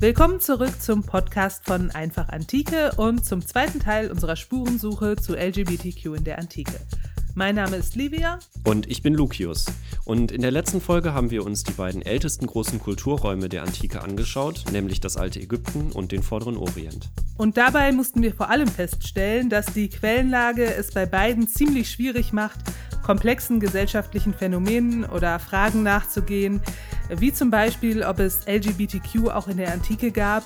[0.00, 6.16] Willkommen zurück zum Podcast von Einfach Antike und zum zweiten Teil unserer Spurensuche zu LGBTQ
[6.16, 6.78] in der Antike.
[7.34, 8.38] Mein Name ist Livia.
[8.62, 9.66] Und ich bin Lucius.
[10.04, 14.00] Und in der letzten Folge haben wir uns die beiden ältesten großen Kulturräume der Antike
[14.00, 17.10] angeschaut, nämlich das alte Ägypten und den vorderen Orient.
[17.36, 22.32] Und dabei mussten wir vor allem feststellen, dass die Quellenlage es bei beiden ziemlich schwierig
[22.32, 22.60] macht,
[23.08, 26.60] komplexen gesellschaftlichen Phänomenen oder Fragen nachzugehen,
[27.08, 30.44] wie zum Beispiel, ob es LGBTQ auch in der Antike gab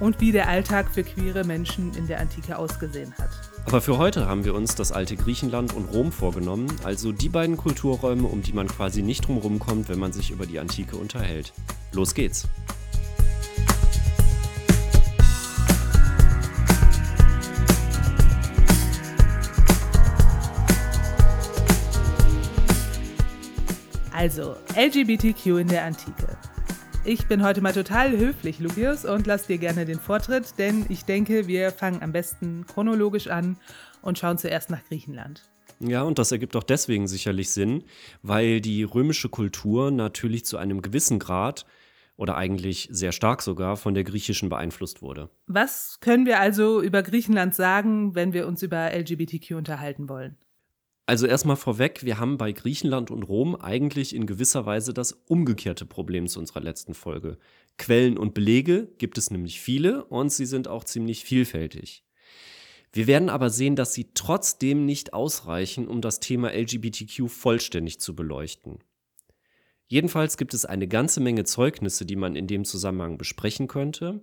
[0.00, 3.30] und wie der Alltag für queere Menschen in der Antike ausgesehen hat.
[3.64, 7.56] Aber für heute haben wir uns das alte Griechenland und Rom vorgenommen, also die beiden
[7.56, 11.52] Kulturräume, um die man quasi nicht drumherum kommt, wenn man sich über die Antike unterhält.
[11.92, 12.48] Los geht's!
[24.20, 26.36] Also, LGBTQ in der Antike.
[27.06, 31.06] Ich bin heute mal total höflich, Lucius, und lass dir gerne den Vortritt, denn ich
[31.06, 33.56] denke, wir fangen am besten chronologisch an
[34.02, 35.48] und schauen zuerst nach Griechenland.
[35.78, 37.84] Ja, und das ergibt auch deswegen sicherlich Sinn,
[38.20, 41.64] weil die römische Kultur natürlich zu einem gewissen Grad
[42.18, 45.30] oder eigentlich sehr stark sogar von der griechischen beeinflusst wurde.
[45.46, 50.36] Was können wir also über Griechenland sagen, wenn wir uns über LGBTQ unterhalten wollen?
[51.10, 55.84] Also erstmal vorweg, wir haben bei Griechenland und Rom eigentlich in gewisser Weise das umgekehrte
[55.84, 57.36] Problem zu unserer letzten Folge.
[57.78, 62.04] Quellen und Belege gibt es nämlich viele und sie sind auch ziemlich vielfältig.
[62.92, 68.14] Wir werden aber sehen, dass sie trotzdem nicht ausreichen, um das Thema LGBTQ vollständig zu
[68.14, 68.78] beleuchten.
[69.88, 74.22] Jedenfalls gibt es eine ganze Menge Zeugnisse, die man in dem Zusammenhang besprechen könnte.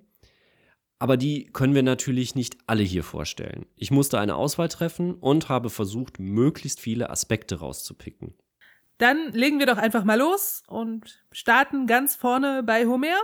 [0.99, 3.65] Aber die können wir natürlich nicht alle hier vorstellen.
[3.75, 8.33] Ich musste eine Auswahl treffen und habe versucht, möglichst viele Aspekte rauszupicken.
[8.97, 13.15] Dann legen wir doch einfach mal los und starten ganz vorne bei Homer.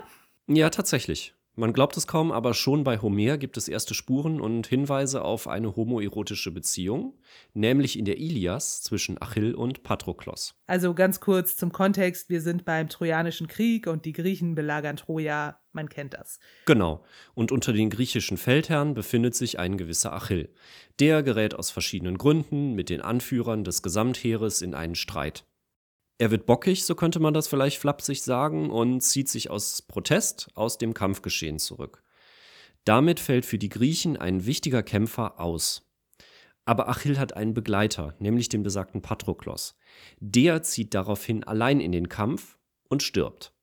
[0.48, 1.34] Ja, tatsächlich.
[1.56, 5.48] Man glaubt es kaum, aber schon bei Homer gibt es erste Spuren und Hinweise auf
[5.48, 7.14] eine homoerotische Beziehung,
[7.54, 10.56] nämlich in der Ilias zwischen Achill und Patroklos.
[10.66, 15.60] Also ganz kurz zum Kontext, wir sind beim Trojanischen Krieg und die Griechen belagern Troja,
[15.74, 16.40] man kennt das.
[16.66, 17.04] Genau,
[17.36, 20.50] und unter den griechischen Feldherren befindet sich ein gewisser Achill.
[21.00, 25.46] Der gerät aus verschiedenen Gründen mit den Anführern des Gesamtheeres in einen Streit.
[26.18, 30.50] Er wird bockig, so könnte man das vielleicht flapsig sagen, und zieht sich aus Protest
[30.54, 32.04] aus dem Kampfgeschehen zurück.
[32.86, 35.90] Damit fällt für die Griechen ein wichtiger Kämpfer aus.
[36.66, 39.76] Aber Achill hat einen Begleiter, nämlich den besagten Patroklos.
[40.20, 42.58] Der zieht daraufhin allein in den Kampf
[42.90, 43.54] und stirbt.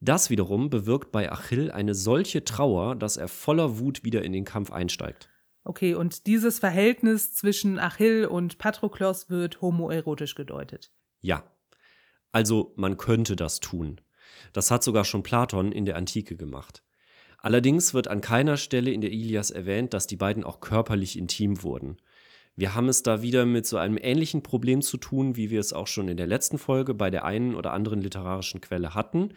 [0.00, 4.44] Das wiederum bewirkt bei Achill eine solche Trauer, dass er voller Wut wieder in den
[4.44, 5.30] Kampf einsteigt.
[5.62, 10.92] Okay, und dieses Verhältnis zwischen Achill und Patroklos wird homoerotisch gedeutet.
[11.22, 11.50] Ja,
[12.34, 14.00] also man könnte das tun.
[14.52, 16.82] Das hat sogar schon Platon in der Antike gemacht.
[17.38, 21.62] Allerdings wird an keiner Stelle in der Ilias erwähnt, dass die beiden auch körperlich intim
[21.62, 21.98] wurden.
[22.56, 25.72] Wir haben es da wieder mit so einem ähnlichen Problem zu tun, wie wir es
[25.72, 29.32] auch schon in der letzten Folge bei der einen oder anderen literarischen Quelle hatten.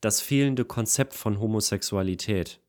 [0.00, 2.60] Das fehlende Konzept von Homosexualität.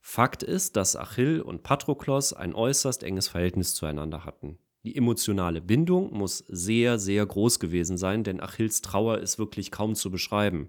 [0.00, 4.58] Fakt ist, dass Achill und Patroklos ein äußerst enges Verhältnis zueinander hatten.
[4.86, 9.96] Die emotionale Bindung muss sehr, sehr groß gewesen sein, denn Achilles Trauer ist wirklich kaum
[9.96, 10.68] zu beschreiben.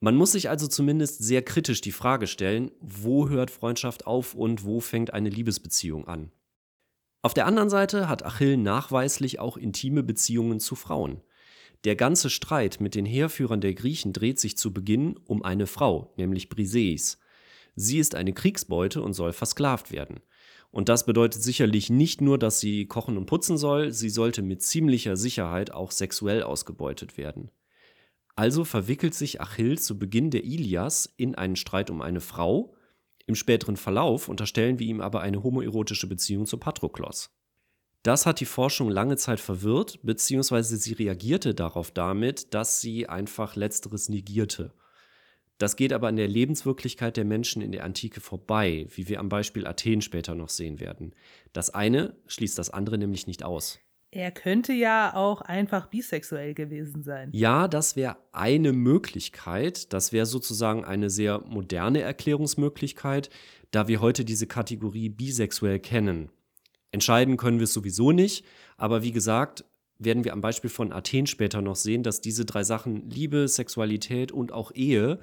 [0.00, 4.64] Man muss sich also zumindest sehr kritisch die Frage stellen, wo hört Freundschaft auf und
[4.64, 6.32] wo fängt eine Liebesbeziehung an.
[7.22, 11.20] Auf der anderen Seite hat Achill nachweislich auch intime Beziehungen zu Frauen.
[11.84, 16.12] Der ganze Streit mit den Heerführern der Griechen dreht sich zu Beginn um eine Frau,
[16.16, 17.20] nämlich Briseis.
[17.76, 20.18] Sie ist eine Kriegsbeute und soll versklavt werden.
[20.74, 24.60] Und das bedeutet sicherlich nicht nur, dass sie kochen und putzen soll, sie sollte mit
[24.60, 27.52] ziemlicher Sicherheit auch sexuell ausgebeutet werden.
[28.34, 32.74] Also verwickelt sich Achill zu Beginn der Ilias in einen Streit um eine Frau,
[33.24, 37.30] im späteren Verlauf unterstellen wir ihm aber eine homoerotische Beziehung zu Patroklos.
[38.02, 43.54] Das hat die Forschung lange Zeit verwirrt, beziehungsweise sie reagierte darauf damit, dass sie einfach
[43.54, 44.74] letzteres negierte
[45.58, 49.28] das geht aber an der Lebenswirklichkeit der Menschen in der Antike vorbei, wie wir am
[49.28, 51.14] Beispiel Athen später noch sehen werden.
[51.52, 53.78] Das eine schließt das andere nämlich nicht aus.
[54.10, 57.30] Er könnte ja auch einfach bisexuell gewesen sein.
[57.32, 59.92] Ja, das wäre eine Möglichkeit.
[59.92, 63.28] Das wäre sozusagen eine sehr moderne Erklärungsmöglichkeit,
[63.72, 66.30] da wir heute diese Kategorie bisexuell kennen.
[66.92, 68.44] Entscheiden können wir es sowieso nicht,
[68.76, 69.64] aber wie gesagt,
[69.98, 74.32] werden wir am Beispiel von Athen später noch sehen, dass diese drei Sachen Liebe, Sexualität
[74.32, 75.18] und auch Ehe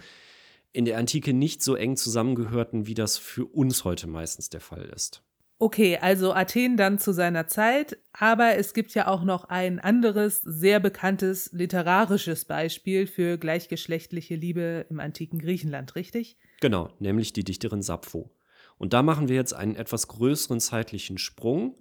[0.73, 4.85] in der Antike nicht so eng zusammengehörten, wie das für uns heute meistens der Fall
[4.85, 5.21] ist.
[5.59, 10.41] Okay, also Athen dann zu seiner Zeit, aber es gibt ja auch noch ein anderes,
[10.41, 16.37] sehr bekanntes literarisches Beispiel für gleichgeschlechtliche Liebe im antiken Griechenland, richtig?
[16.61, 18.31] Genau, nämlich die Dichterin Sappho.
[18.79, 21.77] Und da machen wir jetzt einen etwas größeren zeitlichen Sprung.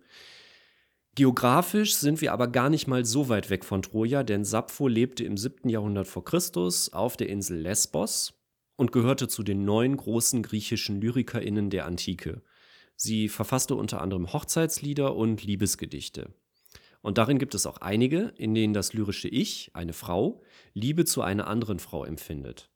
[1.17, 5.25] Geografisch sind wir aber gar nicht mal so weit weg von Troja, denn Sappho lebte
[5.25, 5.69] im 7.
[5.69, 8.41] Jahrhundert vor Christus auf der Insel Lesbos
[8.77, 12.43] und gehörte zu den neun großen griechischen LyrikerInnen der Antike.
[12.95, 16.33] Sie verfasste unter anderem Hochzeitslieder und Liebesgedichte.
[17.03, 20.43] Und darin gibt es auch einige, in denen das lyrische Ich, eine Frau,
[20.75, 22.71] Liebe zu einer anderen Frau empfindet.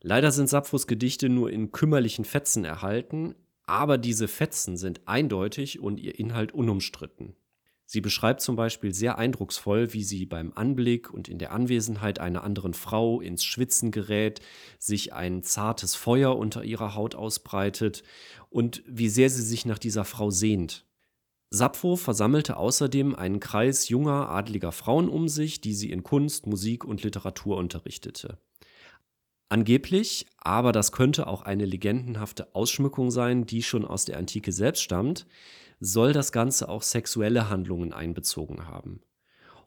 [0.00, 3.34] Leider sind Sapphos Gedichte nur in kümmerlichen Fetzen erhalten,
[3.66, 7.34] aber diese Fetzen sind eindeutig und ihr Inhalt unumstritten.
[7.86, 12.42] Sie beschreibt zum Beispiel sehr eindrucksvoll, wie sie beim Anblick und in der Anwesenheit einer
[12.42, 14.40] anderen Frau ins Schwitzen gerät,
[14.78, 18.02] sich ein zartes Feuer unter ihrer Haut ausbreitet
[18.48, 20.86] und wie sehr sie sich nach dieser Frau sehnt.
[21.50, 26.84] Sappho versammelte außerdem einen Kreis junger, adliger Frauen um sich, die sie in Kunst, Musik
[26.84, 28.38] und Literatur unterrichtete.
[29.48, 34.82] Angeblich, aber das könnte auch eine legendenhafte Ausschmückung sein, die schon aus der Antike selbst
[34.82, 35.26] stammt,
[35.80, 39.00] soll das Ganze auch sexuelle Handlungen einbezogen haben.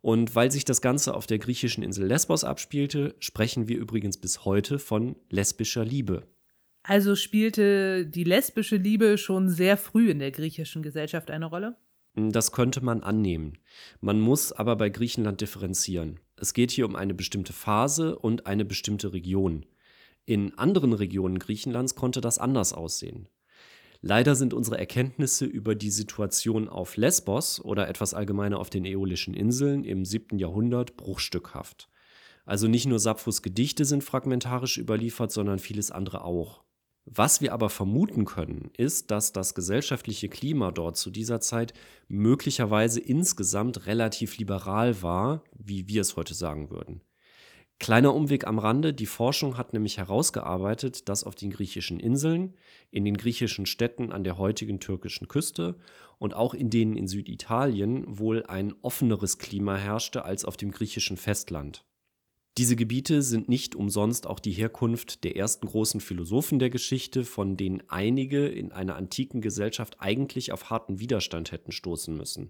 [0.02, 4.46] Und weil sich das Ganze auf der griechischen Insel Lesbos abspielte, sprechen wir übrigens bis
[4.46, 6.28] heute von lesbischer Liebe.
[6.84, 11.76] Also spielte die lesbische Liebe schon sehr früh in der griechischen Gesellschaft eine Rolle?
[12.16, 13.58] Das könnte man annehmen.
[14.00, 16.20] Man muss aber bei Griechenland differenzieren.
[16.40, 19.66] Es geht hier um eine bestimmte Phase und eine bestimmte Region.
[20.26, 23.28] In anderen Regionen Griechenlands konnte das anders aussehen.
[24.02, 29.34] Leider sind unsere Erkenntnisse über die Situation auf Lesbos oder etwas allgemeiner auf den Äolischen
[29.34, 30.38] Inseln im 7.
[30.38, 31.90] Jahrhundert bruchstückhaft.
[32.46, 36.64] Also nicht nur Sapphos Gedichte sind fragmentarisch überliefert, sondern vieles andere auch.
[37.10, 41.74] Was wir aber vermuten können, ist, dass das gesellschaftliche Klima dort zu dieser Zeit
[42.10, 47.00] möglicherweise insgesamt relativ liberal war, wie wir es heute sagen würden.
[47.80, 52.56] Kleiner Umweg am Rande, die Forschung hat nämlich herausgearbeitet, dass auf den griechischen Inseln,
[52.92, 55.78] in den griechischen Städten an der heutigen türkischen Küste
[56.18, 61.16] und auch in denen in Süditalien wohl ein offeneres Klima herrschte als auf dem griechischen
[61.16, 61.86] Festland.
[62.58, 67.56] Diese Gebiete sind nicht umsonst auch die Herkunft der ersten großen Philosophen der Geschichte, von
[67.56, 72.50] denen einige in einer antiken Gesellschaft eigentlich auf harten Widerstand hätten stoßen müssen.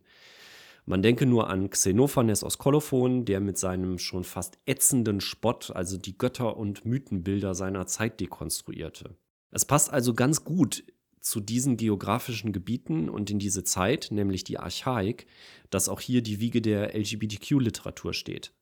[0.86, 5.98] Man denke nur an Xenophanes aus Kolophon, der mit seinem schon fast ätzenden Spott also
[5.98, 9.18] die Götter und Mythenbilder seiner Zeit dekonstruierte.
[9.52, 10.86] Es passt also ganz gut
[11.20, 15.28] zu diesen geografischen Gebieten und in diese Zeit, nämlich die Archaik,
[15.70, 18.54] dass auch hier die Wiege der LGBTQ-Literatur steht.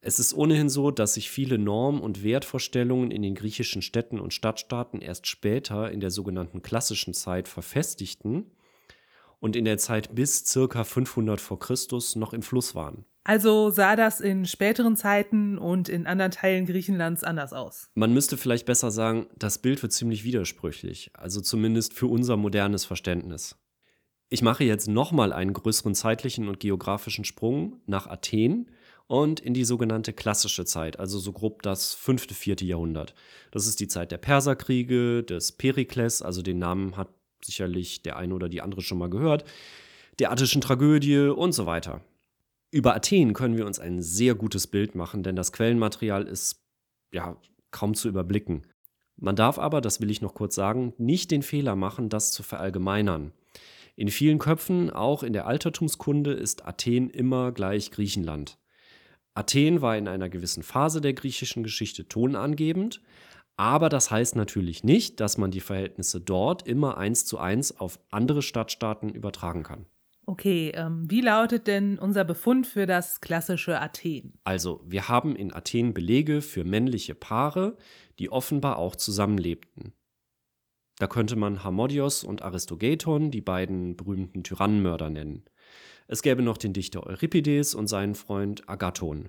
[0.00, 4.34] Es ist ohnehin so, dass sich viele Norm- und Wertvorstellungen in den griechischen Städten und
[4.34, 8.50] Stadtstaaten erst später in der sogenannten klassischen Zeit verfestigten
[9.40, 13.04] und in der Zeit bis circa 500 vor Christus noch im Fluss waren.
[13.24, 17.90] Also sah das in späteren Zeiten und in anderen Teilen Griechenlands anders aus.
[17.94, 22.84] Man müsste vielleicht besser sagen, das Bild wird ziemlich widersprüchlich, also zumindest für unser modernes
[22.84, 23.56] Verständnis.
[24.28, 28.70] Ich mache jetzt nochmal einen größeren zeitlichen und geografischen Sprung nach Athen
[29.08, 33.14] und in die sogenannte klassische Zeit, also so grob das fünfte, vierte Jahrhundert.
[33.50, 37.08] Das ist die Zeit der Perserkriege, des Perikles, also den Namen hat
[37.42, 39.44] sicherlich der eine oder die andere schon mal gehört,
[40.18, 42.00] der attischen Tragödie und so weiter.
[42.70, 46.64] Über Athen können wir uns ein sehr gutes Bild machen, denn das Quellenmaterial ist
[47.12, 47.36] ja
[47.70, 48.66] kaum zu überblicken.
[49.16, 52.42] Man darf aber, das will ich noch kurz sagen, nicht den Fehler machen, das zu
[52.42, 53.32] verallgemeinern.
[53.94, 58.58] In vielen Köpfen, auch in der Altertumskunde, ist Athen immer gleich Griechenland.
[59.36, 63.02] Athen war in einer gewissen Phase der griechischen Geschichte tonangebend,
[63.56, 67.98] aber das heißt natürlich nicht, dass man die Verhältnisse dort immer eins zu eins auf
[68.10, 69.86] andere Stadtstaaten übertragen kann.
[70.28, 74.34] Okay, ähm, wie lautet denn unser Befund für das klassische Athen?
[74.42, 77.76] Also, wir haben in Athen Belege für männliche Paare,
[78.18, 79.92] die offenbar auch zusammenlebten.
[80.98, 85.44] Da könnte man Harmodios und Aristogeton, die beiden berühmten Tyrannenmörder, nennen.
[86.08, 89.28] Es gäbe noch den Dichter Euripides und seinen Freund Agathon.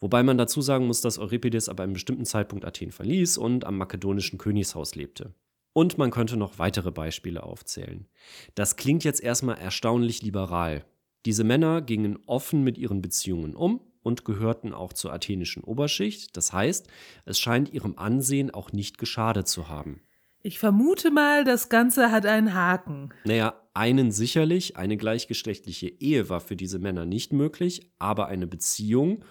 [0.00, 3.76] Wobei man dazu sagen muss, dass Euripides ab einem bestimmten Zeitpunkt Athen verließ und am
[3.78, 5.34] makedonischen Königshaus lebte.
[5.72, 8.06] Und man könnte noch weitere Beispiele aufzählen.
[8.54, 10.84] Das klingt jetzt erstmal erstaunlich liberal.
[11.24, 16.36] Diese Männer gingen offen mit ihren Beziehungen um und gehörten auch zur athenischen Oberschicht.
[16.36, 16.88] Das heißt,
[17.24, 20.00] es scheint ihrem Ansehen auch nicht geschadet zu haben.
[20.42, 23.12] Ich vermute mal, das Ganze hat einen Haken.
[23.24, 29.24] Naja, einen sicherlich, eine gleichgeschlechtliche Ehe war für diese Männer nicht möglich, aber eine Beziehung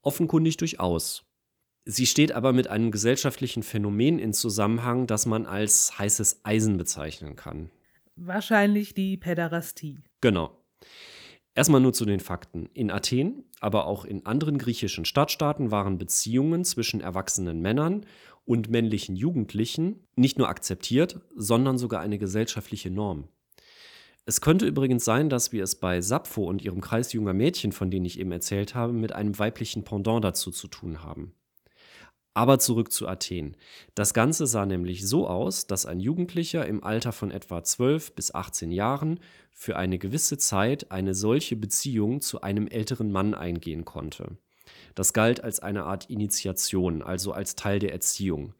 [0.00, 1.24] offenkundig durchaus.
[1.84, 7.36] Sie steht aber mit einem gesellschaftlichen Phänomen in Zusammenhang, das man als heißes Eisen bezeichnen
[7.36, 7.70] kann.
[8.16, 9.98] Wahrscheinlich die Päderastie.
[10.22, 10.56] Genau.
[11.54, 12.70] Erstmal nur zu den Fakten.
[12.72, 18.06] In Athen, aber auch in anderen griechischen Stadtstaaten waren Beziehungen zwischen erwachsenen Männern
[18.46, 23.28] und männlichen Jugendlichen nicht nur akzeptiert, sondern sogar eine gesellschaftliche Norm.
[24.24, 27.90] Es könnte übrigens sein, dass wir es bei Sappho und ihrem Kreis junger Mädchen, von
[27.90, 31.34] denen ich eben erzählt habe, mit einem weiblichen Pendant dazu zu tun haben.
[32.34, 33.56] Aber zurück zu Athen.
[33.94, 38.34] Das Ganze sah nämlich so aus, dass ein Jugendlicher im Alter von etwa 12 bis
[38.34, 44.38] 18 Jahren für eine gewisse Zeit eine solche Beziehung zu einem älteren Mann eingehen konnte.
[44.94, 48.54] Das galt als eine Art Initiation, also als Teil der Erziehung.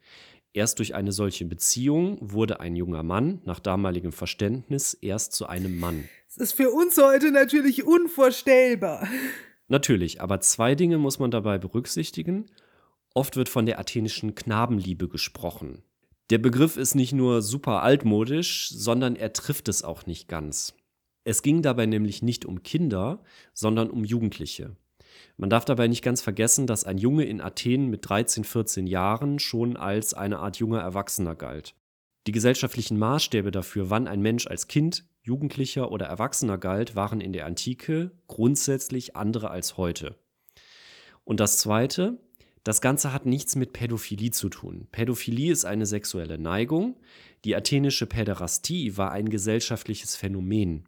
[0.53, 5.79] Erst durch eine solche Beziehung wurde ein junger Mann nach damaligem Verständnis erst zu einem
[5.79, 6.07] Mann.
[6.27, 9.07] Das ist für uns heute natürlich unvorstellbar.
[9.67, 12.45] Natürlich, aber zwei Dinge muss man dabei berücksichtigen.
[13.15, 15.83] Oft wird von der athenischen Knabenliebe gesprochen.
[16.29, 20.75] Der Begriff ist nicht nur super altmodisch, sondern er trifft es auch nicht ganz.
[21.23, 24.75] Es ging dabei nämlich nicht um Kinder, sondern um Jugendliche.
[25.37, 29.39] Man darf dabei nicht ganz vergessen, dass ein Junge in Athen mit 13, 14 Jahren
[29.39, 31.75] schon als eine Art junger Erwachsener galt.
[32.27, 37.33] Die gesellschaftlichen Maßstäbe dafür, wann ein Mensch als Kind, Jugendlicher oder Erwachsener galt, waren in
[37.33, 40.15] der Antike grundsätzlich andere als heute.
[41.25, 42.19] Und das Zweite,
[42.63, 44.87] das Ganze hat nichts mit Pädophilie zu tun.
[44.91, 46.97] Pädophilie ist eine sexuelle Neigung.
[47.43, 50.87] Die athenische Päderastie war ein gesellschaftliches Phänomen.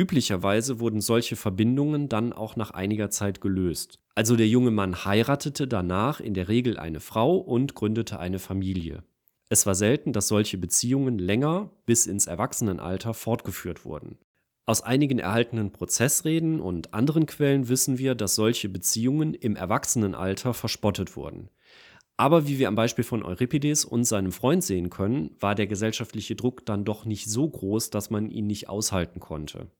[0.00, 3.98] Üblicherweise wurden solche Verbindungen dann auch nach einiger Zeit gelöst.
[4.14, 9.04] Also der junge Mann heiratete danach in der Regel eine Frau und gründete eine Familie.
[9.50, 14.16] Es war selten, dass solche Beziehungen länger bis ins Erwachsenenalter fortgeführt wurden.
[14.64, 21.14] Aus einigen erhaltenen Prozessreden und anderen Quellen wissen wir, dass solche Beziehungen im Erwachsenenalter verspottet
[21.14, 21.50] wurden.
[22.16, 26.36] Aber wie wir am Beispiel von Euripides und seinem Freund sehen können, war der gesellschaftliche
[26.36, 29.70] Druck dann doch nicht so groß, dass man ihn nicht aushalten konnte.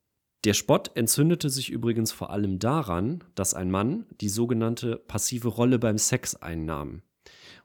[0.44, 5.78] Der Spott entzündete sich übrigens vor allem daran, dass ein Mann die sogenannte passive Rolle
[5.78, 7.02] beim Sex einnahm.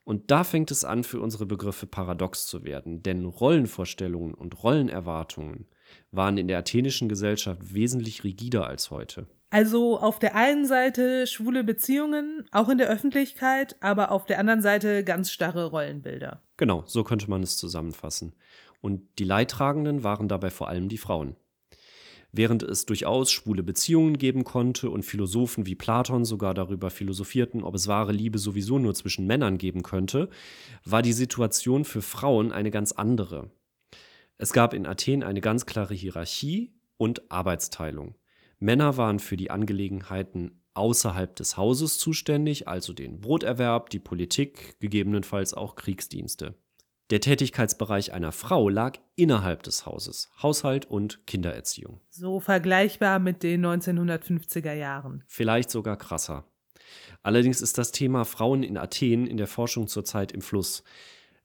[0.03, 5.67] Und da fängt es an, für unsere Begriffe paradox zu werden, denn Rollenvorstellungen und Rollenerwartungen
[6.11, 9.25] waren in der athenischen Gesellschaft wesentlich rigider als heute.
[9.51, 14.61] Also auf der einen Seite schwule Beziehungen, auch in der Öffentlichkeit, aber auf der anderen
[14.61, 16.41] Seite ganz starre Rollenbilder.
[16.57, 18.33] Genau, so könnte man es zusammenfassen.
[18.81, 21.37] Und die Leidtragenden waren dabei vor allem die Frauen.
[22.37, 27.75] Während es durchaus schwule Beziehungen geben konnte und Philosophen wie Platon sogar darüber philosophierten, ob
[27.75, 30.27] es wahre Liebe sowieso nur zwischen Männern geben könnte,
[30.83, 33.51] war die Situation für Frauen eine ganz andere.
[34.37, 38.15] Es gab in Athen eine ganz klare Hierarchie und Arbeitsteilung.
[38.59, 45.53] Männer waren für die Angelegenheiten außerhalb des Hauses zuständig, also den Broterwerb, die Politik, gegebenenfalls
[45.53, 46.55] auch Kriegsdienste.
[47.11, 52.01] Der Tätigkeitsbereich einer Frau lag innerhalb des Hauses, Haushalt und Kindererziehung.
[52.09, 55.23] So vergleichbar mit den 1950er Jahren.
[55.27, 56.45] Vielleicht sogar krasser.
[57.21, 60.83] Allerdings ist das Thema Frauen in Athen in der Forschung zurzeit im Fluss.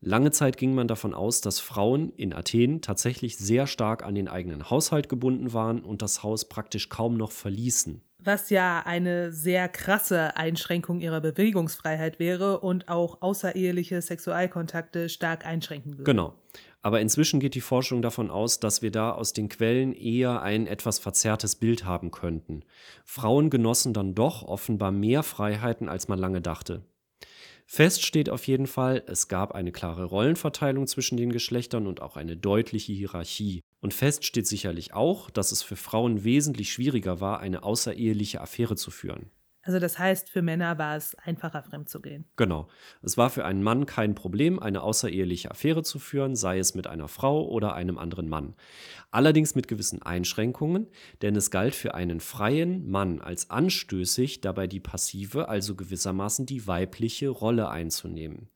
[0.01, 4.29] Lange Zeit ging man davon aus, dass Frauen in Athen tatsächlich sehr stark an den
[4.29, 8.03] eigenen Haushalt gebunden waren und das Haus praktisch kaum noch verließen.
[8.25, 15.93] Was ja eine sehr krasse Einschränkung ihrer Bewegungsfreiheit wäre und auch außereheliche Sexualkontakte stark einschränken
[15.93, 16.05] würde.
[16.05, 16.35] Genau.
[16.83, 20.67] Aber inzwischen geht die Forschung davon aus, dass wir da aus den Quellen eher ein
[20.67, 22.65] etwas verzerrtes Bild haben könnten.
[23.05, 26.83] Frauen genossen dann doch offenbar mehr Freiheiten, als man lange dachte.
[27.73, 32.17] Fest steht auf jeden Fall, es gab eine klare Rollenverteilung zwischen den Geschlechtern und auch
[32.17, 33.61] eine deutliche Hierarchie.
[33.79, 38.75] Und fest steht sicherlich auch, dass es für Frauen wesentlich schwieriger war, eine außereheliche Affäre
[38.75, 39.31] zu führen.
[39.63, 42.25] Also das heißt, für Männer war es einfacher, fremd zu gehen.
[42.37, 42.69] Genau.
[43.03, 46.87] Es war für einen Mann kein Problem, eine außereheliche Affäre zu führen, sei es mit
[46.87, 48.55] einer Frau oder einem anderen Mann.
[49.11, 50.89] Allerdings mit gewissen Einschränkungen,
[51.21, 56.67] denn es galt für einen freien Mann als anstößig, dabei die passive, also gewissermaßen die
[56.67, 58.49] weibliche Rolle einzunehmen.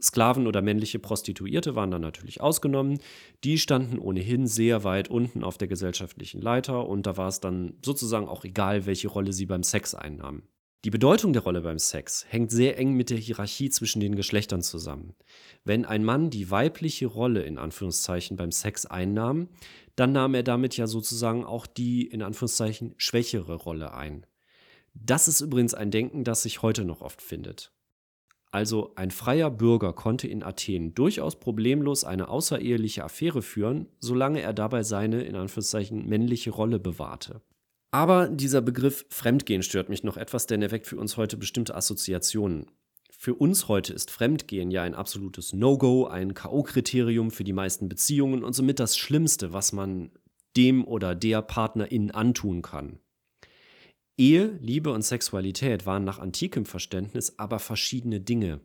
[0.00, 3.00] Sklaven oder männliche Prostituierte waren dann natürlich ausgenommen.
[3.44, 7.74] Die standen ohnehin sehr weit unten auf der gesellschaftlichen Leiter und da war es dann
[7.84, 10.42] sozusagen auch egal, welche Rolle sie beim Sex einnahmen.
[10.84, 14.62] Die Bedeutung der Rolle beim Sex hängt sehr eng mit der Hierarchie zwischen den Geschlechtern
[14.62, 15.14] zusammen.
[15.64, 19.48] Wenn ein Mann die weibliche Rolle in Anführungszeichen beim Sex einnahm,
[19.96, 24.24] dann nahm er damit ja sozusagen auch die in Anführungszeichen schwächere Rolle ein.
[24.94, 27.72] Das ist übrigens ein Denken, das sich heute noch oft findet.
[28.50, 34.54] Also ein freier Bürger konnte in Athen durchaus problemlos eine außereheliche Affäre führen, solange er
[34.54, 37.42] dabei seine in Anführungszeichen männliche Rolle bewahrte.
[37.90, 41.74] Aber dieser Begriff Fremdgehen stört mich noch etwas, denn er weckt für uns heute bestimmte
[41.74, 42.66] Assoziationen.
[43.10, 48.44] Für uns heute ist Fremdgehen ja ein absolutes No-Go, ein K.O.-Kriterium für die meisten Beziehungen
[48.44, 50.12] und somit das Schlimmste, was man
[50.56, 53.00] dem oder der Partnerin antun kann.
[54.18, 58.60] Ehe, Liebe und Sexualität waren nach antikem Verständnis aber verschiedene Dinge.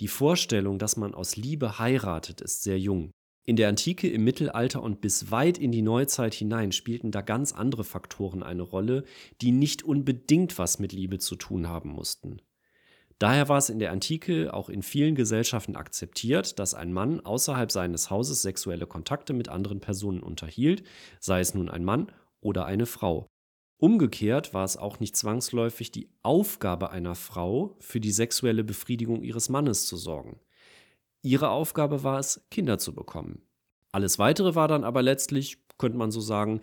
[0.00, 3.12] Die Vorstellung, dass man aus Liebe heiratet, ist sehr jung.
[3.44, 7.52] In der Antike, im Mittelalter und bis weit in die Neuzeit hinein spielten da ganz
[7.52, 9.04] andere Faktoren eine Rolle,
[9.40, 12.42] die nicht unbedingt was mit Liebe zu tun haben mussten.
[13.20, 17.70] Daher war es in der Antike auch in vielen Gesellschaften akzeptiert, dass ein Mann außerhalb
[17.70, 20.82] seines Hauses sexuelle Kontakte mit anderen Personen unterhielt,
[21.20, 23.28] sei es nun ein Mann oder eine Frau.
[23.78, 29.50] Umgekehrt war es auch nicht zwangsläufig die Aufgabe einer Frau, für die sexuelle Befriedigung ihres
[29.50, 30.40] Mannes zu sorgen.
[31.20, 33.42] Ihre Aufgabe war es, Kinder zu bekommen.
[33.92, 36.60] Alles Weitere war dann aber letztlich, könnte man so sagen,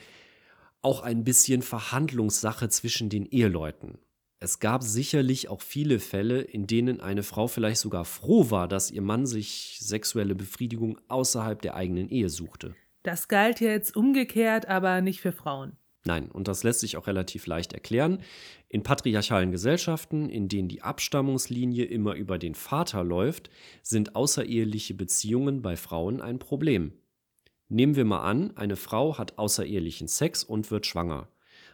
[0.81, 3.99] auch ein bisschen Verhandlungssache zwischen den Eheleuten.
[4.39, 8.91] Es gab sicherlich auch viele Fälle, in denen eine Frau vielleicht sogar froh war, dass
[8.91, 12.75] ihr Mann sich sexuelle Befriedigung außerhalb der eigenen Ehe suchte.
[13.03, 15.77] Das galt jetzt umgekehrt, aber nicht für Frauen.
[16.05, 18.21] Nein, und das lässt sich auch relativ leicht erklären.
[18.67, 23.49] In patriarchalen Gesellschaften, in denen die Abstammungslinie immer über den Vater läuft,
[23.83, 26.91] sind außereheliche Beziehungen bei Frauen ein Problem.
[27.69, 31.29] Nehmen wir mal an, eine Frau hat außerehelichen Sex und wird schwanger.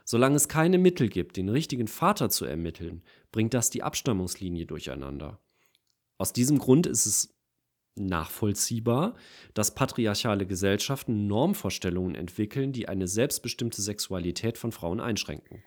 [0.06, 5.40] Solange es keine Mittel gibt, den richtigen Vater zu ermitteln, bringt das die Abstammungslinie durcheinander.
[6.18, 7.39] Aus diesem Grund ist es
[7.96, 9.16] nachvollziehbar,
[9.54, 15.64] dass patriarchale Gesellschaften Normvorstellungen entwickeln, die eine selbstbestimmte Sexualität von Frauen einschränken.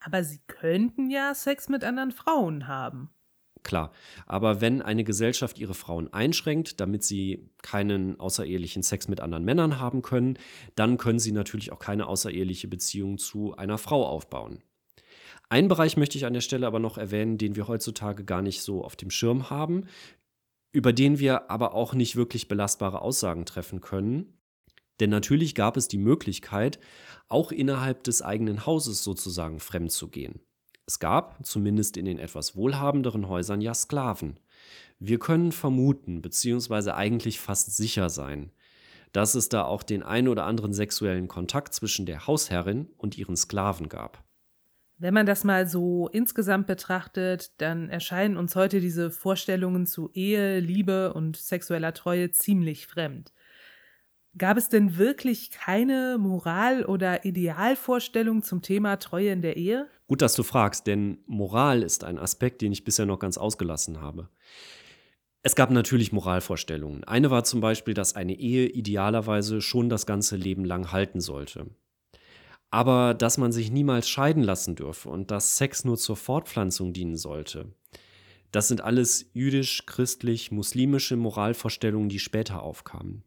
[0.00, 3.10] Aber sie könnten ja Sex mit anderen Frauen haben.
[3.62, 3.92] Klar,
[4.26, 9.80] aber wenn eine Gesellschaft ihre Frauen einschränkt, damit sie keinen außerehelichen Sex mit anderen Männern
[9.80, 10.38] haben können,
[10.74, 14.62] dann können sie natürlich auch keine außereheliche Beziehung zu einer Frau aufbauen.
[15.48, 18.60] Einen Bereich möchte ich an der Stelle aber noch erwähnen, den wir heutzutage gar nicht
[18.60, 19.86] so auf dem Schirm haben
[20.74, 24.36] über den wir aber auch nicht wirklich belastbare Aussagen treffen können.
[24.98, 26.80] Denn natürlich gab es die Möglichkeit,
[27.28, 30.40] auch innerhalb des eigenen Hauses sozusagen fremd zu gehen.
[30.84, 34.40] Es gab, zumindest in den etwas wohlhabenderen Häusern, ja Sklaven.
[34.98, 38.50] Wir können vermuten, beziehungsweise eigentlich fast sicher sein,
[39.12, 43.36] dass es da auch den ein oder anderen sexuellen Kontakt zwischen der Hausherrin und ihren
[43.36, 44.23] Sklaven gab.
[45.04, 50.60] Wenn man das mal so insgesamt betrachtet, dann erscheinen uns heute diese Vorstellungen zu Ehe,
[50.60, 53.30] Liebe und sexueller Treue ziemlich fremd.
[54.38, 59.90] Gab es denn wirklich keine Moral- oder Idealvorstellung zum Thema Treue in der Ehe?
[60.06, 64.00] Gut, dass du fragst, denn Moral ist ein Aspekt, den ich bisher noch ganz ausgelassen
[64.00, 64.30] habe.
[65.42, 67.04] Es gab natürlich Moralvorstellungen.
[67.04, 71.66] Eine war zum Beispiel, dass eine Ehe idealerweise schon das ganze Leben lang halten sollte
[72.74, 77.16] aber dass man sich niemals scheiden lassen dürfe und dass Sex nur zur Fortpflanzung dienen
[77.16, 77.72] sollte.
[78.50, 83.22] Das sind alles jüdisch, christlich, muslimische Moralvorstellungen, die später aufkamen.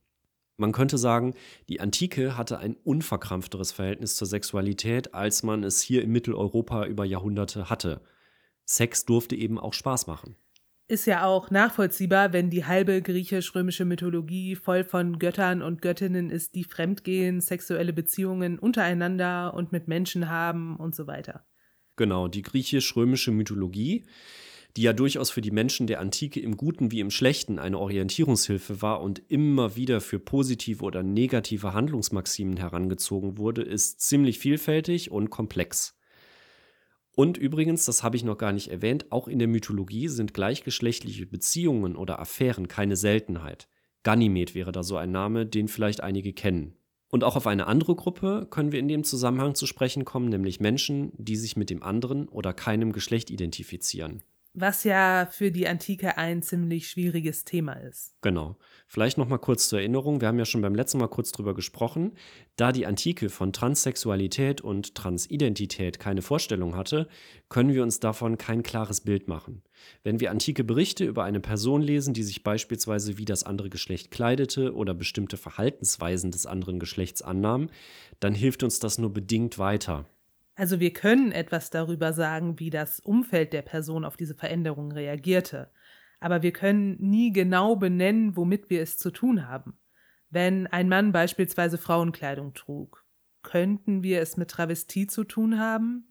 [0.57, 1.33] Man könnte sagen,
[1.69, 7.05] die Antike hatte ein unverkrampfteres Verhältnis zur Sexualität, als man es hier in Mitteleuropa über
[7.05, 8.01] Jahrhunderte hatte.
[8.65, 10.35] Sex durfte eben auch Spaß machen.
[10.89, 16.55] Ist ja auch nachvollziehbar, wenn die halbe griechisch-römische Mythologie voll von Göttern und Göttinnen ist,
[16.55, 21.45] die fremdgehen, sexuelle Beziehungen untereinander und mit Menschen haben und so weiter.
[21.97, 24.05] Genau, die griechisch-römische Mythologie,
[24.77, 28.81] die ja durchaus für die Menschen der Antike im Guten wie im Schlechten eine Orientierungshilfe
[28.81, 35.31] war und immer wieder für positive oder negative Handlungsmaximen herangezogen wurde, ist ziemlich vielfältig und
[35.31, 35.96] komplex.
[37.17, 41.25] Und übrigens, das habe ich noch gar nicht erwähnt, auch in der Mythologie sind gleichgeschlechtliche
[41.25, 43.67] Beziehungen oder Affären keine Seltenheit.
[44.03, 46.75] Ganymed wäre da so ein Name, den vielleicht einige kennen.
[47.09, 50.59] Und auch auf eine andere Gruppe können wir in dem Zusammenhang zu sprechen kommen, nämlich
[50.59, 54.21] Menschen, die sich mit dem anderen oder keinem Geschlecht identifizieren
[54.59, 58.15] was ja für die Antike ein ziemlich schwieriges Thema ist.
[58.21, 58.57] Genau.
[58.87, 61.53] Vielleicht noch mal kurz zur Erinnerung, wir haben ja schon beim letzten Mal kurz drüber
[61.53, 62.13] gesprochen,
[62.55, 67.07] da die Antike von Transsexualität und Transidentität keine Vorstellung hatte,
[67.49, 69.61] können wir uns davon kein klares Bild machen.
[70.03, 74.09] Wenn wir antike Berichte über eine Person lesen, die sich beispielsweise wie das andere Geschlecht
[74.09, 77.69] kleidete oder bestimmte Verhaltensweisen des anderen Geschlechts annahm,
[78.19, 80.05] dann hilft uns das nur bedingt weiter.
[80.57, 85.69] Also wir können etwas darüber sagen, wie das Umfeld der Person auf diese Veränderungen reagierte,
[86.19, 89.77] aber wir können nie genau benennen, womit wir es zu tun haben.
[90.31, 93.05] Wenn ein Mann beispielsweise Frauenkleidung trug,
[93.43, 96.09] könnten wir es mit Travestie zu tun haben?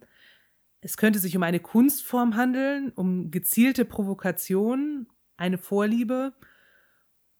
[0.80, 6.34] Es könnte sich um eine Kunstform handeln, um gezielte Provokation, eine Vorliebe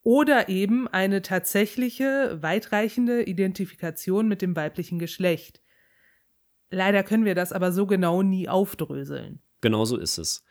[0.03, 5.61] oder eben eine tatsächliche, weitreichende Identifikation mit dem weiblichen Geschlecht.
[6.69, 9.39] Leider können wir das aber so genau nie aufdröseln.
[9.61, 10.43] Genau so ist es.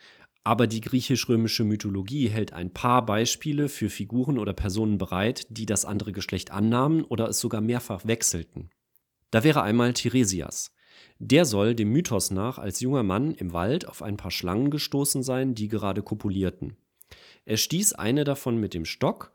[0.45, 5.85] Aber die griechisch-römische Mythologie hält ein paar Beispiele für Figuren oder Personen bereit, die das
[5.85, 8.71] andere Geschlecht annahmen oder es sogar mehrfach wechselten.
[9.33, 10.73] Da wäre einmal Tiresias.
[11.19, 15.23] Der soll dem Mythos nach als junger Mann im Wald auf ein paar Schlangen gestoßen
[15.23, 16.77] sein, die gerade kopulierten.
[17.45, 19.33] Er stieß eine davon mit dem Stock,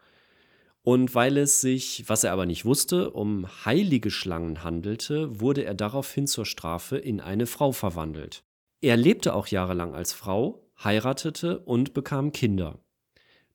[0.84, 5.74] und weil es sich, was er aber nicht wusste, um heilige Schlangen handelte, wurde er
[5.74, 8.44] daraufhin zur Strafe in eine Frau verwandelt.
[8.82, 12.80] Er lebte auch jahrelang als Frau, heiratete und bekam Kinder.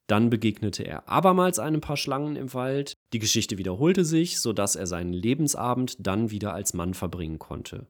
[0.07, 2.97] Dann begegnete er abermals einem paar Schlangen im Wald.
[3.13, 7.89] Die Geschichte wiederholte sich, sodass er seinen Lebensabend dann wieder als Mann verbringen konnte.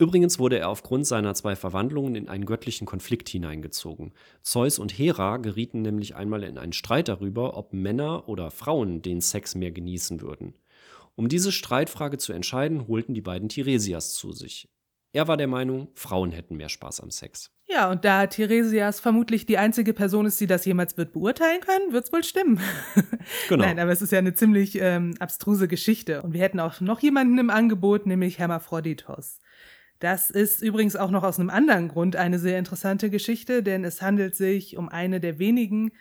[0.00, 4.14] Übrigens wurde er aufgrund seiner zwei Verwandlungen in einen göttlichen Konflikt hineingezogen.
[4.40, 9.20] Zeus und Hera gerieten nämlich einmal in einen Streit darüber, ob Männer oder Frauen den
[9.20, 10.54] Sex mehr genießen würden.
[11.16, 14.70] Um diese Streitfrage zu entscheiden, holten die beiden Tiresias zu sich.
[15.12, 17.50] Er war der Meinung, Frauen hätten mehr Spaß am Sex.
[17.68, 21.92] Ja, und da Tiresias vermutlich die einzige Person ist, die das jemals wird beurteilen können,
[21.92, 22.58] wird es wohl stimmen.
[23.48, 23.64] Genau.
[23.64, 26.22] Nein, aber es ist ja eine ziemlich ähm, abstruse Geschichte.
[26.22, 29.38] Und wir hätten auch noch jemanden im Angebot, nämlich Hermaphroditos.
[30.00, 34.00] Das ist übrigens auch noch aus einem anderen Grund eine sehr interessante Geschichte, denn es
[34.00, 35.92] handelt sich um eine der wenigen,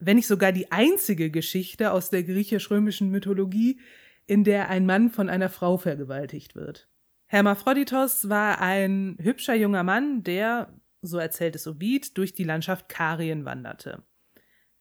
[0.00, 3.80] wenn nicht sogar die einzige Geschichte aus der griechisch-römischen Mythologie,
[4.26, 6.88] in der ein Mann von einer Frau vergewaltigt wird.
[7.26, 13.44] Hermaphroditos war ein hübscher junger Mann, der, so erzählt es Ovid, durch die Landschaft Karien
[13.44, 14.02] wanderte.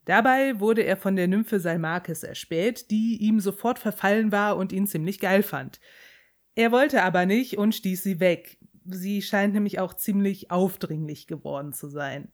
[0.06, 4.88] Dabei wurde er von der Nymphe Salmakes erspäht, die ihm sofort verfallen war und ihn
[4.88, 5.80] ziemlich geil fand.
[6.60, 8.58] Er wollte aber nicht und stieß sie weg.
[8.84, 12.34] Sie scheint nämlich auch ziemlich aufdringlich geworden zu sein.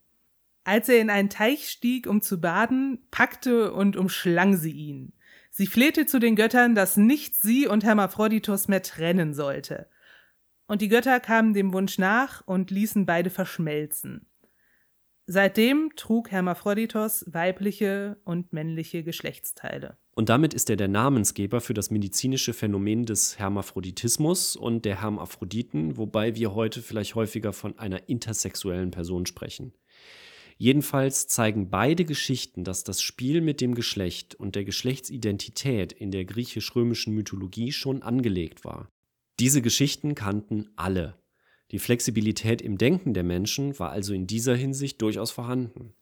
[0.64, 5.12] Als er in einen Teich stieg, um zu baden, packte und umschlang sie ihn.
[5.52, 9.88] Sie flehte zu den Göttern, dass nichts sie und Hermaphroditos mehr trennen sollte.
[10.66, 14.26] Und die Götter kamen dem Wunsch nach und ließen beide verschmelzen.
[15.28, 19.98] Seitdem trug Hermaphroditos weibliche und männliche Geschlechtsteile.
[20.14, 25.96] Und damit ist er der Namensgeber für das medizinische Phänomen des Hermaphroditismus und der Hermaphroditen,
[25.96, 29.72] wobei wir heute vielleicht häufiger von einer intersexuellen Person sprechen.
[30.58, 36.24] Jedenfalls zeigen beide Geschichten, dass das Spiel mit dem Geschlecht und der Geschlechtsidentität in der
[36.24, 38.88] griechisch-römischen Mythologie schon angelegt war.
[39.40, 41.18] Diese Geschichten kannten alle.
[41.72, 45.94] Die Flexibilität im Denken der Menschen war also in dieser Hinsicht durchaus vorhanden.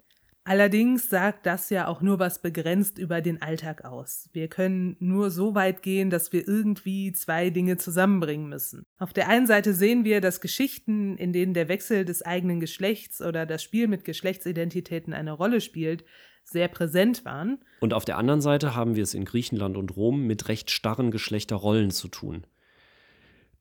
[0.47, 4.29] Allerdings sagt das ja auch nur was begrenzt über den Alltag aus.
[4.35, 8.85] Wir können nur so weit gehen, dass wir irgendwie zwei Dinge zusammenbringen müssen.
[8.99, 13.23] Auf der einen Seite sehen wir, dass Geschichten, in denen der Wechsel des eigenen Geschlechts
[13.23, 16.05] oder das Spiel mit Geschlechtsidentitäten eine Rolle spielt,
[16.43, 17.65] sehr präsent waren.
[17.81, 21.11] Und auf der anderen Seite haben wir es in Griechenland und Rom mit recht starren
[21.11, 22.47] Geschlechterrollen zu tun.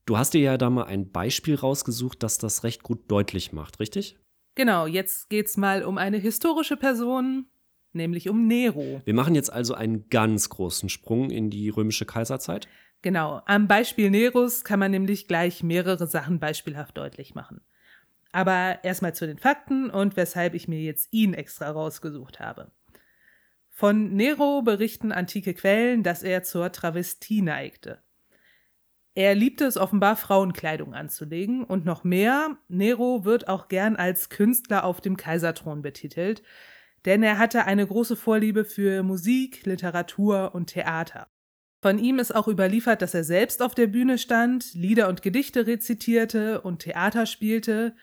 [0.06, 3.80] Du hast dir ja da mal ein Beispiel rausgesucht, das das recht gut deutlich macht,
[3.80, 4.18] richtig?
[4.56, 7.46] Genau, jetzt geht's mal um eine historische Person,
[7.94, 9.02] nämlich um Nero.
[9.06, 12.68] Wir machen jetzt also einen ganz großen Sprung in die römische Kaiserzeit.
[13.02, 17.62] Genau, am Beispiel Neros kann man nämlich gleich mehrere Sachen beispielhaft deutlich machen.
[18.34, 22.72] Aber erstmal zu den Fakten und weshalb ich mir jetzt ihn extra rausgesucht habe.
[23.70, 28.03] Von Nero berichten antike Quellen, dass er zur Travestie neigte.
[29.16, 34.84] Er liebte es offenbar, Frauenkleidung anzulegen und noch mehr, Nero wird auch gern als Künstler
[34.84, 36.42] auf dem Kaiserthron betitelt,
[37.06, 41.28] denn er hatte eine große Vorliebe für Musik, Literatur und Theater.
[41.84, 45.68] Von ihm ist auch überliefert, dass er selbst auf der Bühne stand, Lieder und Gedichte
[45.68, 47.96] rezitierte und Theater spielte,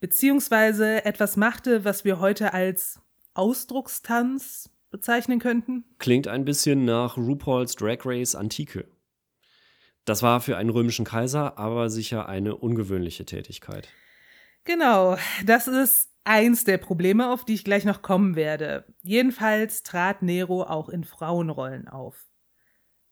[0.00, 3.00] beziehungsweise etwas machte, was wir heute als
[3.34, 5.84] Ausdruckstanz bezeichnen könnten.
[5.98, 8.88] Klingt ein bisschen nach RuPaul's Drag Race Antike.
[10.08, 13.88] Das war für einen römischen Kaiser aber sicher eine ungewöhnliche Tätigkeit.
[14.64, 18.86] Genau, das ist eins der Probleme, auf die ich gleich noch kommen werde.
[19.02, 22.24] Jedenfalls trat Nero auch in Frauenrollen auf.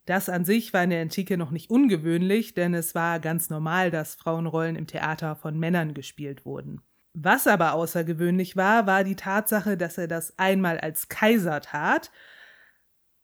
[0.07, 3.91] Das an sich war in der Antike noch nicht ungewöhnlich, denn es war ganz normal,
[3.91, 6.81] dass Frauenrollen im Theater von Männern gespielt wurden.
[7.13, 12.11] Was aber außergewöhnlich war, war die Tatsache, dass er das einmal als Kaiser tat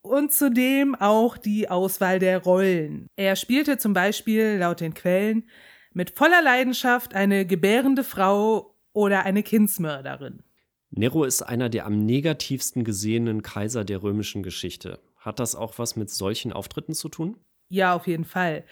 [0.03, 3.09] und zudem auch die Auswahl der Rollen.
[3.17, 5.49] Er spielte zum Beispiel, laut den Quellen,
[5.93, 10.43] mit voller Leidenschaft eine gebärende Frau oder eine Kindsmörderin.
[10.91, 15.01] Nero ist einer der am negativsten gesehenen Kaiser der römischen Geschichte.
[15.17, 17.39] Hat das auch was mit solchen Auftritten zu tun?
[17.69, 18.65] Ja, auf jeden Fall.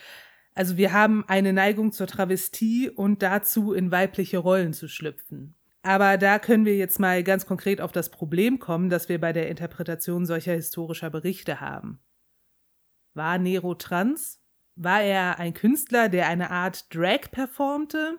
[0.54, 5.54] Also wir haben eine Neigung zur Travestie und dazu, in weibliche Rollen zu schlüpfen.
[5.82, 9.32] Aber da können wir jetzt mal ganz konkret auf das Problem kommen, das wir bei
[9.32, 12.00] der Interpretation solcher historischer Berichte haben.
[13.14, 14.42] War Nero trans?
[14.76, 18.18] War er ein Künstler, der eine Art Drag performte?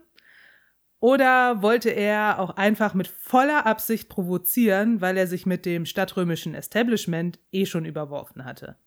[0.99, 6.53] Oder wollte er auch einfach mit voller Absicht provozieren, weil er sich mit dem stadtrömischen
[6.53, 8.77] Establishment eh schon überworfen hatte?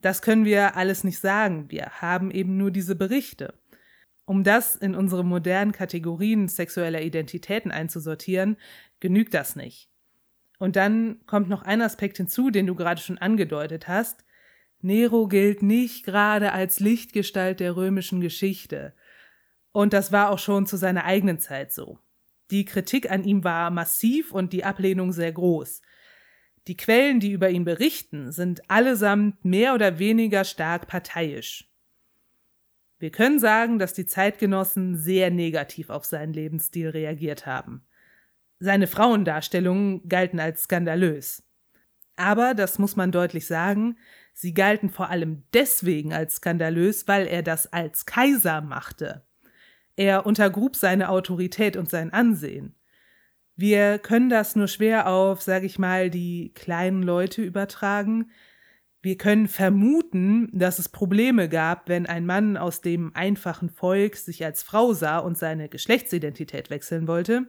[0.00, 1.70] Das können wir alles nicht sagen.
[1.70, 3.54] Wir haben eben nur diese Berichte.
[4.28, 8.58] Um das in unsere modernen Kategorien sexueller Identitäten einzusortieren,
[9.00, 9.88] genügt das nicht.
[10.58, 14.26] Und dann kommt noch ein Aspekt hinzu, den du gerade schon angedeutet hast.
[14.82, 18.92] Nero gilt nicht gerade als Lichtgestalt der römischen Geschichte.
[19.72, 21.98] Und das war auch schon zu seiner eigenen Zeit so.
[22.50, 25.80] Die Kritik an ihm war massiv und die Ablehnung sehr groß.
[26.66, 31.67] Die Quellen, die über ihn berichten, sind allesamt mehr oder weniger stark parteiisch.
[32.98, 37.82] Wir können sagen, dass die Zeitgenossen sehr negativ auf seinen Lebensstil reagiert haben.
[38.60, 41.44] Seine Frauendarstellungen galten als skandalös.
[42.16, 43.96] Aber, das muss man deutlich sagen,
[44.34, 49.22] sie galten vor allem deswegen als skandalös, weil er das als Kaiser machte.
[49.94, 52.74] Er untergrub seine Autorität und sein Ansehen.
[53.54, 58.30] Wir können das nur schwer auf, sage ich mal, die kleinen Leute übertragen.
[59.00, 64.44] Wir können vermuten, dass es Probleme gab, wenn ein Mann aus dem einfachen Volk sich
[64.44, 67.48] als Frau sah und seine Geschlechtsidentität wechseln wollte.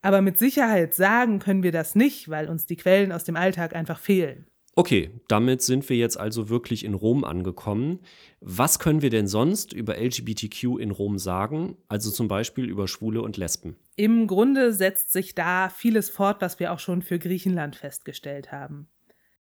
[0.00, 3.76] Aber mit Sicherheit sagen können wir das nicht, weil uns die Quellen aus dem Alltag
[3.76, 4.46] einfach fehlen.
[4.74, 8.00] Okay, damit sind wir jetzt also wirklich in Rom angekommen.
[8.40, 13.20] Was können wir denn sonst über LGBTQ in Rom sagen, also zum Beispiel über Schwule
[13.20, 13.76] und Lesben?
[13.96, 18.88] Im Grunde setzt sich da vieles fort, was wir auch schon für Griechenland festgestellt haben.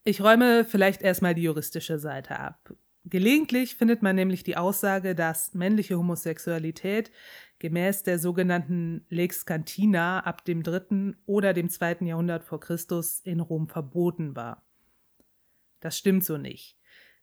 [0.07, 2.75] Ich räume vielleicht erstmal die juristische Seite ab.
[3.05, 7.11] Gelegentlich findet man nämlich die Aussage, dass männliche Homosexualität
[7.57, 13.39] gemäß der sogenannten Lex Cantina ab dem dritten oder dem zweiten Jahrhundert vor Christus in
[13.39, 14.63] Rom verboten war.
[15.79, 16.77] Das stimmt so nicht.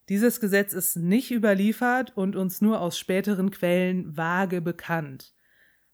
[0.09, 5.35] Dieses Gesetz ist nicht überliefert und uns nur aus späteren Quellen vage bekannt.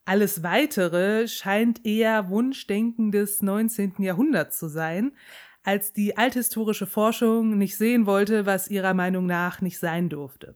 [0.06, 3.96] Alles Weitere scheint eher Wunschdenken des 19.
[3.98, 5.12] Jahrhunderts zu sein,
[5.68, 10.54] als die althistorische Forschung nicht sehen wollte, was ihrer Meinung nach nicht sein durfte.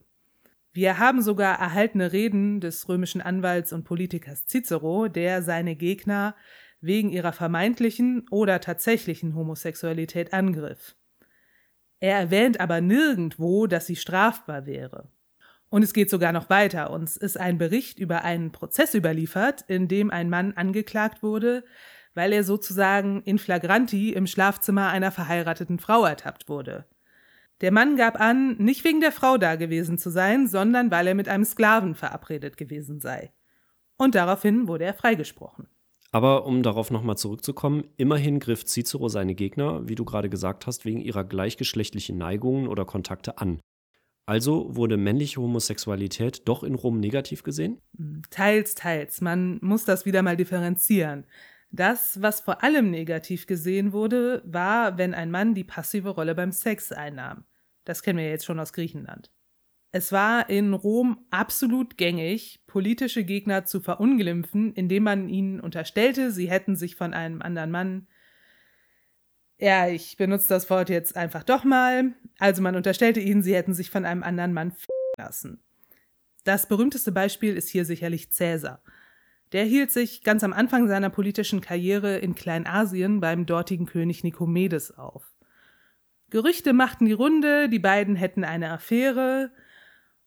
[0.72, 6.34] Wir haben sogar erhaltene Reden des römischen Anwalts und Politikers Cicero, der seine Gegner
[6.80, 10.96] wegen ihrer vermeintlichen oder tatsächlichen Homosexualität angriff.
[12.00, 15.10] Er erwähnt aber nirgendwo, dass sie strafbar wäre.
[15.68, 16.90] Und es geht sogar noch weiter.
[16.90, 21.64] Uns ist ein Bericht über einen Prozess überliefert, in dem ein Mann angeklagt wurde,
[22.14, 26.86] weil er sozusagen in flagranti im Schlafzimmer einer verheirateten Frau ertappt wurde.
[27.60, 31.14] Der Mann gab an, nicht wegen der Frau da gewesen zu sein, sondern weil er
[31.14, 33.32] mit einem Sklaven verabredet gewesen sei.
[33.96, 35.68] Und daraufhin wurde er freigesprochen.
[36.10, 40.84] Aber um darauf nochmal zurückzukommen, immerhin griff Cicero seine Gegner, wie du gerade gesagt hast,
[40.84, 43.60] wegen ihrer gleichgeschlechtlichen Neigungen oder Kontakte an.
[44.26, 47.80] Also wurde männliche Homosexualität doch in Rom negativ gesehen?
[48.30, 49.20] Teils, teils.
[49.20, 51.24] Man muss das wieder mal differenzieren.
[51.72, 56.52] Das, was vor allem negativ gesehen wurde, war, wenn ein Mann die passive Rolle beim
[56.52, 57.44] Sex einnahm.
[57.84, 59.32] Das kennen wir jetzt schon aus Griechenland.
[59.90, 66.50] Es war in Rom absolut gängig, politische Gegner zu verunglimpfen, indem man ihnen unterstellte, sie
[66.50, 68.06] hätten sich von einem anderen Mann
[69.62, 72.14] ja, ich benutze das Wort jetzt einfach doch mal.
[72.40, 74.74] Also man unterstellte ihnen, sie hätten sich von einem anderen Mann
[75.16, 75.62] lassen.
[76.42, 78.82] Das berühmteste Beispiel ist hier sicherlich Cäsar.
[79.52, 84.96] Der hielt sich ganz am Anfang seiner politischen Karriere in Kleinasien beim dortigen König Nikomedes
[84.96, 85.24] auf.
[86.30, 89.50] Gerüchte machten die Runde, die beiden hätten eine Affäre,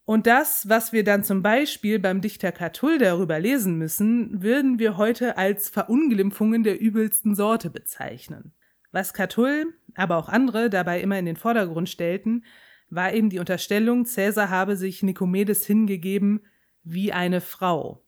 [0.06, 4.98] und das, was wir dann zum Beispiel beim Dichter Catull darüber lesen müssen, würden wir
[4.98, 8.54] heute als Verunglimpfungen der übelsten Sorte bezeichnen.
[8.92, 12.46] Was Catull, aber auch andere dabei immer in den Vordergrund stellten,
[12.92, 16.42] war eben die Unterstellung, Cäsar habe sich Nikomedes hingegeben
[16.84, 18.05] wie eine Frau.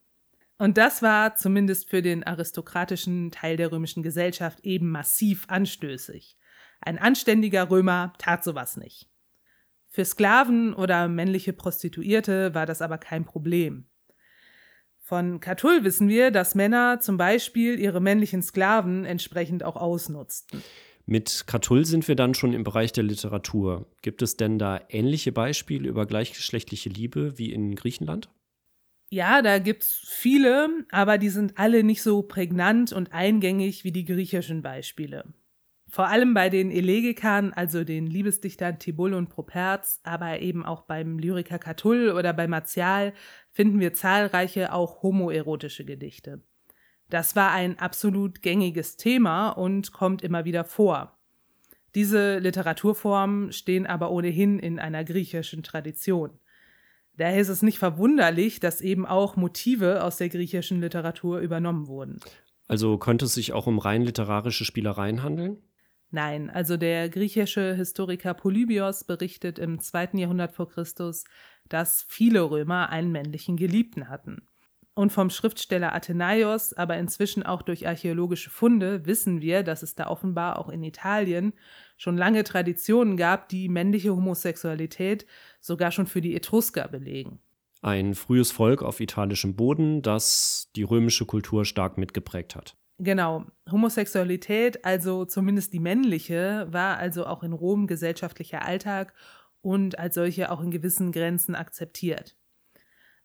[0.57, 6.35] Und das war zumindest für den aristokratischen Teil der römischen Gesellschaft eben massiv anstößig.
[6.81, 9.07] Ein anständiger Römer tat sowas nicht.
[9.87, 13.85] Für Sklaven oder männliche Prostituierte war das aber kein Problem.
[14.99, 20.61] Von Catull wissen wir, dass Männer zum Beispiel ihre männlichen Sklaven entsprechend auch ausnutzten.
[21.05, 23.87] Mit Catull sind wir dann schon im Bereich der Literatur.
[24.01, 28.29] Gibt es denn da ähnliche Beispiele über gleichgeschlechtliche Liebe wie in Griechenland?
[29.09, 34.03] Ja, da gibt's viele, aber die sind alle nicht so prägnant und eingängig wie die
[34.03, 35.23] griechischen Beispiele.
[35.89, 41.17] Vor allem bei den Elegikern, also den Liebesdichtern Tibull und Properz, aber eben auch beim
[41.17, 43.13] Lyriker Catull oder bei Martial
[43.53, 46.41] finden wir zahlreiche auch homoerotische Gedichte.
[47.09, 51.17] Das war ein absolut gängiges Thema und kommt immer wieder vor.
[51.95, 56.37] Diese Literaturformen stehen aber ohnehin in einer griechischen Tradition.
[57.17, 62.19] Daher ist es nicht verwunderlich, dass eben auch Motive aus der griechischen Literatur übernommen wurden.
[62.67, 65.57] Also könnte es sich auch um rein literarische Spielereien handeln?
[66.09, 71.25] Nein, also der griechische Historiker Polybios berichtet im zweiten Jahrhundert vor Christus,
[71.67, 74.46] dass viele Römer einen männlichen Geliebten hatten.
[74.97, 80.07] Und vom Schriftsteller Athenaios, aber inzwischen auch durch archäologische Funde, wissen wir, dass es da
[80.07, 81.53] offenbar auch in Italien
[81.97, 85.27] schon lange Traditionen gab, die männliche Homosexualität
[85.59, 87.39] sogar schon für die Etrusker belegen.
[87.83, 92.75] Ein frühes Volk auf italischem Boden, das die römische Kultur stark mitgeprägt hat.
[92.97, 93.45] Genau.
[93.71, 99.13] Homosexualität, also zumindest die männliche, war also auch in Rom gesellschaftlicher Alltag
[99.61, 102.36] und als solche auch in gewissen Grenzen akzeptiert.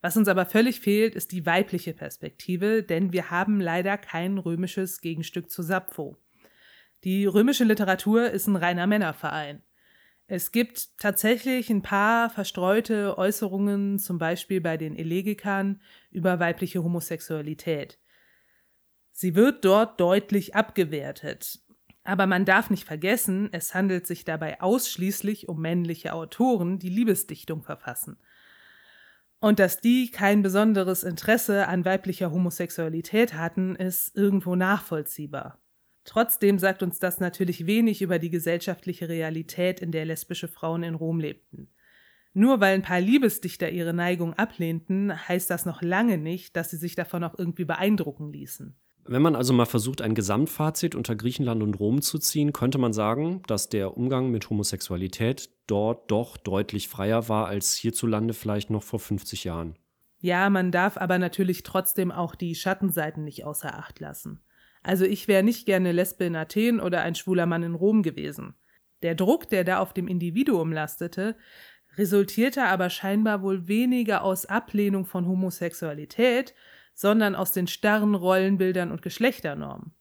[0.03, 5.01] Was uns aber völlig fehlt, ist die weibliche Perspektive, denn wir haben leider kein römisches
[5.01, 6.17] Gegenstück zu Sappho.
[7.05, 9.63] Die römische Literatur ist ein reiner Männerverein.
[10.27, 18.01] Es gibt tatsächlich ein paar verstreute Äußerungen, zum Beispiel bei den Elegikern, über weibliche Homosexualität.
[19.13, 21.61] Sie wird dort deutlich abgewertet.
[22.03, 27.63] Aber man darf nicht vergessen, es handelt sich dabei ausschließlich um männliche Autoren, die Liebesdichtung
[27.63, 28.17] verfassen
[29.43, 35.61] und dass die kein besonderes Interesse an weiblicher Homosexualität hatten, ist irgendwo nachvollziehbar.
[36.05, 40.95] Trotzdem sagt uns das natürlich wenig über die gesellschaftliche Realität, in der lesbische Frauen in
[40.95, 41.69] Rom lebten.
[42.35, 46.77] Nur weil ein paar Liebesdichter ihre Neigung ablehnten, heißt das noch lange nicht, dass sie
[46.77, 48.77] sich davon auch irgendwie beeindrucken ließen.
[49.05, 52.93] Wenn man also mal versucht, ein Gesamtfazit unter Griechenland und Rom zu ziehen, könnte man
[52.93, 58.83] sagen, dass der Umgang mit Homosexualität dort doch deutlich freier war als hierzulande vielleicht noch
[58.83, 59.77] vor 50 Jahren.
[60.19, 64.41] Ja, man darf aber natürlich trotzdem auch die Schattenseiten nicht außer Acht lassen.
[64.85, 68.55] Also ich wäre nicht gerne Lesbe in Athen oder ein schwuler Mann in Rom gewesen.
[69.03, 71.37] Der Druck, der da auf dem Individuum lastete,
[71.97, 76.55] resultierte aber scheinbar wohl weniger aus Ablehnung von Homosexualität,
[76.95, 79.93] sondern aus den starren Rollenbildern und Geschlechternormen.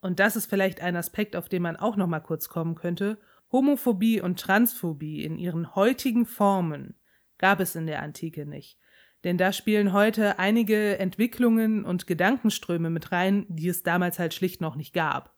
[0.00, 3.18] Und das ist vielleicht ein Aspekt, auf den man auch noch mal kurz kommen könnte.
[3.52, 6.94] Homophobie und Transphobie in ihren heutigen Formen
[7.38, 8.78] gab es in der Antike nicht.
[9.24, 14.60] Denn da spielen heute einige Entwicklungen und Gedankenströme mit rein, die es damals halt schlicht
[14.60, 15.34] noch nicht gab.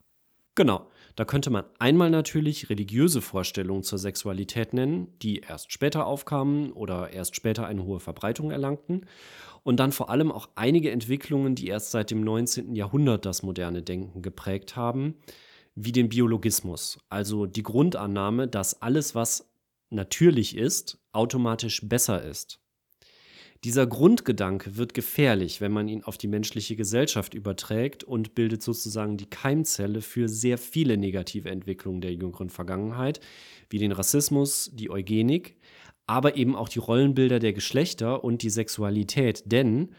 [0.54, 0.86] Genau,
[1.16, 7.10] da könnte man einmal natürlich religiöse Vorstellungen zur Sexualität nennen, die erst später aufkamen oder
[7.10, 9.06] erst später eine hohe Verbreitung erlangten.
[9.62, 12.74] Und dann vor allem auch einige Entwicklungen, die erst seit dem 19.
[12.74, 15.14] Jahrhundert das moderne Denken geprägt haben,
[15.74, 16.98] wie den Biologismus.
[17.08, 19.50] Also die Grundannahme, dass alles, was
[19.88, 22.61] natürlich ist, automatisch besser ist.
[23.64, 29.16] Dieser Grundgedanke wird gefährlich, wenn man ihn auf die menschliche Gesellschaft überträgt und bildet sozusagen
[29.16, 33.20] die Keimzelle für sehr viele negative Entwicklungen der jüngeren Vergangenheit,
[33.70, 35.56] wie den Rassismus, die Eugenik,
[36.06, 39.44] aber eben auch die Rollenbilder der Geschlechter und die Sexualität.
[39.46, 39.94] Denn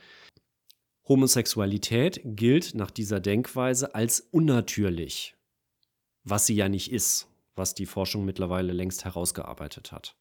[1.07, 5.35] Homosexualität gilt nach dieser Denkweise als unnatürlich,
[6.25, 10.17] was sie ja nicht ist, was die Forschung mittlerweile längst herausgearbeitet hat.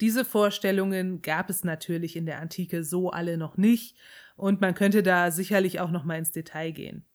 [0.00, 3.96] Diese Vorstellungen gab es natürlich in der Antike so alle noch nicht
[4.36, 7.06] und man könnte da sicherlich auch noch mal ins Detail gehen.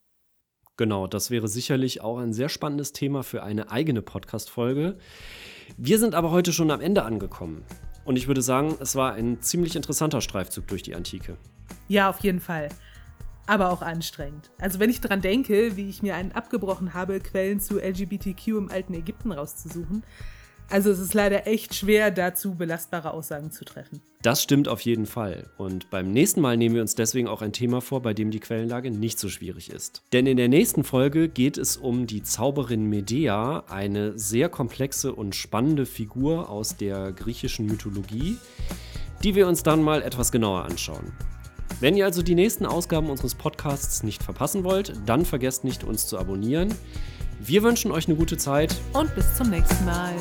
[0.78, 4.98] Genau, das wäre sicherlich auch ein sehr spannendes Thema für eine eigene Podcast-Folge.
[5.78, 7.64] Wir sind aber heute schon am Ende angekommen.
[8.04, 11.38] Und ich würde sagen, es war ein ziemlich interessanter Streifzug durch die Antike.
[11.88, 12.70] Ja, auf jeden Fall.
[13.46, 14.50] Aber auch anstrengend.
[14.60, 18.70] Also wenn ich daran denke, wie ich mir einen abgebrochen habe, Quellen zu LGBTQ im
[18.72, 20.04] alten Ägypten rauszusuchen,
[20.72, 24.02] also es ist leider echt schwer, dazu belastbare Aussagen zu treffen.
[24.22, 25.50] Das stimmt auf jeden Fall.
[25.58, 28.40] Und beim nächsten Mal nehmen wir uns deswegen auch ein Thema vor, bei dem die
[28.40, 30.04] Quellenlage nicht so schwierig ist.
[30.14, 35.36] Denn in der nächsten Folge geht es um die Zauberin Medea, eine sehr komplexe und
[35.36, 38.38] spannende Figur aus der griechischen Mythologie,
[39.24, 41.12] die wir uns dann mal etwas genauer anschauen.
[41.80, 46.06] Wenn ihr also die nächsten Ausgaben unseres Podcasts nicht verpassen wollt, dann vergesst nicht, uns
[46.06, 46.74] zu abonnieren.
[47.44, 50.14] Wir wünschen euch eine gute Zeit und bis zum nächsten Mal.